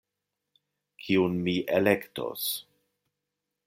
Kiun 1.03 1.37
mi 1.43 1.55
elektos. 1.81 2.51